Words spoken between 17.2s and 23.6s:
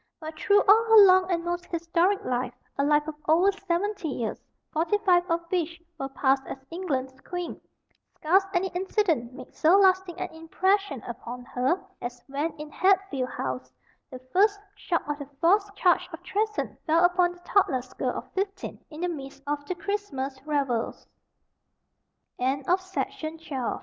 the thoughtless girl of fifteen in the midst of the Ch